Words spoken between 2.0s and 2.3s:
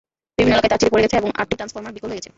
হয়ে গেছে।